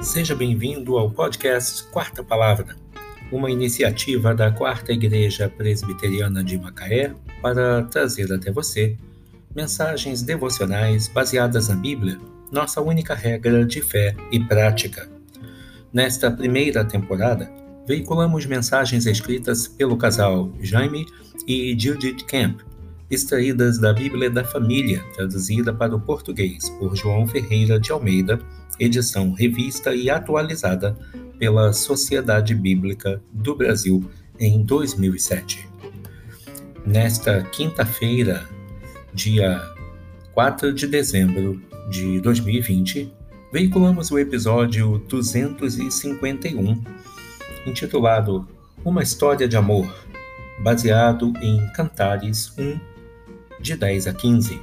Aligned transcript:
Seja 0.00 0.34
bem-vindo 0.34 0.96
ao 0.96 1.10
podcast 1.10 1.84
Quarta 1.90 2.24
Palavra, 2.24 2.74
uma 3.30 3.50
iniciativa 3.50 4.34
da 4.34 4.50
Quarta 4.50 4.92
Igreja 4.92 5.46
Presbiteriana 5.54 6.42
de 6.42 6.58
Macaé 6.58 7.14
para 7.42 7.82
trazer 7.82 8.32
até 8.32 8.50
você 8.50 8.96
mensagens 9.54 10.22
devocionais 10.22 11.06
baseadas 11.06 11.68
na 11.68 11.76
Bíblia, 11.76 12.18
nossa 12.50 12.80
única 12.80 13.14
regra 13.14 13.62
de 13.62 13.82
fé 13.82 14.16
e 14.32 14.40
prática. 14.40 15.06
Nesta 15.92 16.30
primeira 16.30 16.82
temporada, 16.82 17.52
veiculamos 17.86 18.46
mensagens 18.46 19.04
escritas 19.04 19.68
pelo 19.68 19.98
casal 19.98 20.50
Jaime 20.62 21.04
e 21.46 21.76
Judith 21.78 22.24
Camp, 22.24 22.62
extraídas 23.10 23.78
da 23.78 23.92
Bíblia 23.92 24.30
da 24.30 24.44
Família, 24.44 25.04
traduzida 25.14 25.72
para 25.72 25.94
o 25.94 26.00
português 26.00 26.70
por 26.70 26.94
João 26.96 27.26
Ferreira 27.26 27.78
de 27.78 27.90
Almeida 27.90 28.38
edição 28.80 29.32
revista 29.32 29.94
e 29.94 30.08
atualizada 30.08 30.96
pela 31.38 31.72
Sociedade 31.72 32.54
Bíblica 32.54 33.22
do 33.30 33.54
Brasil 33.54 34.10
em 34.38 34.62
2007. 34.62 35.68
Nesta 36.86 37.42
quinta-feira, 37.42 38.48
dia 39.12 39.60
4 40.32 40.72
de 40.72 40.86
dezembro 40.86 41.60
de 41.90 42.20
2020, 42.20 43.12
veiculamos 43.52 44.10
o 44.10 44.18
episódio 44.18 44.98
251, 45.06 46.82
intitulado 47.66 48.48
Uma 48.82 49.02
História 49.02 49.46
de 49.46 49.58
Amor, 49.58 49.92
baseado 50.62 51.34
em 51.42 51.70
Cantares 51.72 52.56
1, 52.56 52.80
de 53.60 53.76
10 53.76 54.06
a 54.06 54.14
15. 54.14 54.60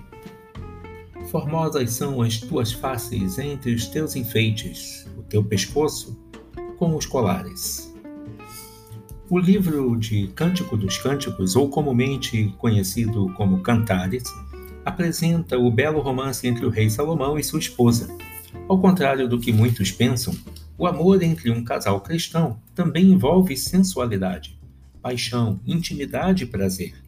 Formosas 1.30 1.92
são 1.92 2.22
as 2.22 2.40
tuas 2.40 2.72
faces 2.72 3.38
entre 3.38 3.74
os 3.74 3.88
teus 3.88 4.16
enfeites, 4.16 5.06
o 5.18 5.22
teu 5.24 5.44
pescoço 5.44 6.18
com 6.78 6.96
os 6.96 7.06
colares. 7.06 7.94
O 9.30 9.38
livro 9.38 9.98
de 9.98 10.28
Cântico 10.30 10.78
dos 10.78 10.98
Cânticos, 10.98 11.56
ou 11.56 11.70
comumente 11.70 12.54
conhecido 12.58 13.32
como 13.36 13.62
Cantares, 13.62 14.24
apresenta 14.86 15.58
o 15.58 15.70
belo 15.70 16.00
romance 16.00 16.48
entre 16.48 16.66
o 16.66 16.70
rei 16.70 16.90
Salomão 16.90 17.38
e 17.38 17.44
sua 17.44 17.60
esposa. 17.60 18.08
Ao 18.70 18.80
contrário 18.80 19.28
do 19.28 19.40
que 19.40 19.52
muitos 19.52 19.92
pensam, 19.92 20.34
o 20.78 20.88
amor 20.88 21.22
entre 21.22 21.52
um 21.52 21.64
casal 21.64 22.00
cristão 22.00 22.60
também 22.74 23.12
envolve 23.12 23.58
sensualidade, 23.58 24.58
paixão, 25.02 25.60
intimidade 25.68 26.46
e 26.46 26.48
prazer. 26.48 27.07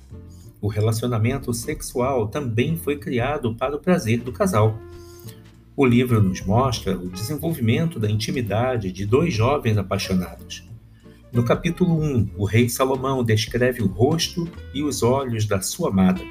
O 0.62 0.68
relacionamento 0.68 1.54
sexual 1.54 2.28
também 2.28 2.76
foi 2.76 2.98
criado 2.98 3.56
para 3.56 3.76
o 3.76 3.80
prazer 3.80 4.20
do 4.20 4.32
casal. 4.32 4.78
O 5.76 5.86
livro 5.86 6.22
nos 6.22 6.42
mostra 6.42 6.98
o 6.98 7.10
desenvolvimento 7.10 7.98
da 7.98 8.12
intimidade 8.12 8.92
de 8.92 9.06
dois 9.06 9.34
jovens 9.34 9.78
apaixonados. 9.78 10.68
No 11.32 11.46
capítulo 11.46 12.02
1, 12.02 12.32
o 12.38 12.44
rei 12.44 12.68
Salomão 12.68 13.24
descreve 13.24 13.82
o 13.82 13.88
rosto 13.88 14.50
e 14.74 14.84
os 14.84 15.02
olhos 15.02 15.46
da 15.46 15.62
sua 15.62 15.90
amada. 15.90 16.22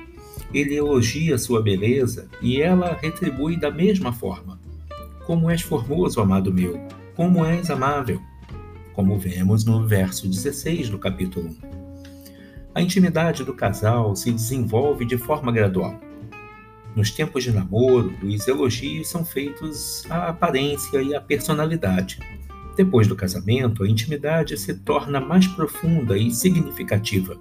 Ele 0.53 0.75
elogia 0.75 1.39
sua 1.39 1.63
beleza 1.63 2.29
e 2.43 2.61
ela 2.61 2.99
retribui 3.01 3.57
da 3.57 3.71
mesma 3.71 4.13
forma. 4.13 4.61
Como 5.25 5.49
és 5.49 5.63
formoso, 5.63 6.21
amado 6.21 6.53
meu, 6.53 6.79
como 7.15 7.47
és 7.47 7.71
amável. 7.71 8.21
Como 8.93 9.19
vemos 9.19 9.65
no 9.65 9.87
verso 9.87 10.29
16 10.29 10.91
do 10.91 10.99
capítulo 10.99 11.49
1. 11.75 11.78
A 12.79 12.81
intimidade 12.81 13.43
do 13.43 13.53
casal 13.53 14.15
se 14.15 14.31
desenvolve 14.31 15.05
de 15.05 15.19
forma 15.19 15.51
gradual. 15.51 16.01
Nos 16.95 17.11
tempos 17.11 17.43
de 17.43 17.51
namoro, 17.51 18.15
os 18.23 18.47
elogios 18.47 19.09
são 19.09 19.25
feitos 19.25 20.05
à 20.09 20.29
aparência 20.29 21.03
e 21.03 21.13
à 21.13 21.21
personalidade. 21.21 22.21
Depois 22.77 23.09
do 23.09 23.17
casamento, 23.17 23.83
a 23.83 23.89
intimidade 23.89 24.57
se 24.57 24.73
torna 24.75 25.21
mais 25.21 25.45
profunda 25.49 26.17
e 26.17 26.31
significativa. 26.31 27.37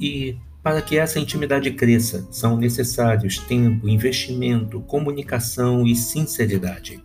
E, 0.00 0.36
para 0.64 0.82
que 0.82 0.98
essa 0.98 1.20
intimidade 1.20 1.70
cresça, 1.70 2.26
são 2.32 2.56
necessários 2.56 3.38
tempo, 3.38 3.88
investimento, 3.88 4.80
comunicação 4.80 5.86
e 5.86 5.94
sinceridade. 5.94 7.00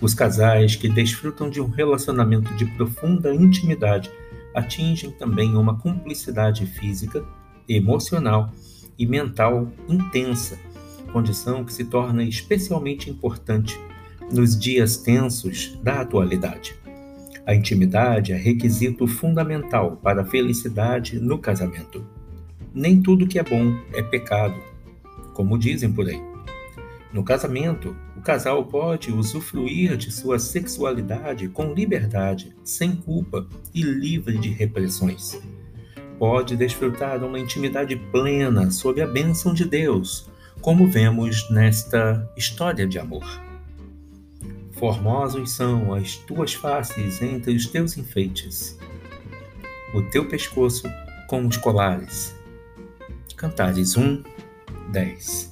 Os 0.00 0.14
casais 0.14 0.74
que 0.74 0.88
desfrutam 0.88 1.48
de 1.48 1.60
um 1.60 1.68
relacionamento 1.68 2.52
de 2.56 2.66
profunda 2.74 3.32
intimidade 3.32 4.10
atingem 4.54 5.10
também 5.10 5.54
uma 5.56 5.78
cumplicidade 5.78 6.66
física, 6.66 7.24
emocional 7.68 8.52
e 8.98 9.06
mental 9.06 9.68
intensa, 9.88 10.58
condição 11.12 11.64
que 11.64 11.72
se 11.72 11.84
torna 11.84 12.24
especialmente 12.24 13.10
importante 13.10 13.78
nos 14.32 14.58
dias 14.58 14.96
tensos 14.96 15.78
da 15.82 16.00
atualidade. 16.00 16.74
A 17.46 17.54
intimidade 17.54 18.32
é 18.32 18.36
requisito 18.36 19.06
fundamental 19.06 19.96
para 19.96 20.22
a 20.22 20.24
felicidade 20.24 21.18
no 21.18 21.38
casamento. 21.38 22.04
Nem 22.72 23.02
tudo 23.02 23.26
que 23.26 23.38
é 23.38 23.42
bom 23.42 23.76
é 23.92 24.02
pecado, 24.02 24.54
como 25.34 25.58
dizem 25.58 25.92
por 25.92 26.08
aí. 26.08 26.31
No 27.12 27.22
casamento, 27.22 27.94
o 28.16 28.22
casal 28.22 28.64
pode 28.64 29.12
usufruir 29.12 29.98
de 29.98 30.10
sua 30.10 30.38
sexualidade 30.38 31.46
com 31.48 31.74
liberdade, 31.74 32.56
sem 32.64 32.96
culpa 32.96 33.46
e 33.74 33.82
livre 33.82 34.38
de 34.38 34.48
repressões. 34.48 35.38
Pode 36.18 36.56
desfrutar 36.56 37.22
uma 37.22 37.38
intimidade 37.38 37.96
plena 37.96 38.70
sob 38.70 39.02
a 39.02 39.06
bênção 39.06 39.52
de 39.52 39.66
Deus, 39.66 40.30
como 40.62 40.88
vemos 40.88 41.50
nesta 41.50 42.26
história 42.34 42.86
de 42.86 42.98
amor. 42.98 43.26
Formosos 44.72 45.52
são 45.52 45.92
as 45.92 46.16
tuas 46.16 46.54
faces 46.54 47.20
entre 47.20 47.54
os 47.54 47.66
teus 47.66 47.98
enfeites, 47.98 48.78
o 49.94 50.00
teu 50.00 50.26
pescoço 50.26 50.90
com 51.28 51.46
os 51.46 51.58
colares. 51.58 52.34
Cantares 53.36 53.96
1, 53.98 54.22
10 54.90 55.51